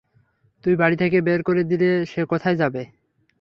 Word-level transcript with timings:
তুই 0.63 0.75
বাড়ি 0.75 0.95
থেকে 0.95 1.17
বের 1.21 1.39
করে 1.43 1.61
দিলে 1.63 1.89
সে 2.05 2.21
কোথায় 2.31 2.57
যাবে? 2.61 2.81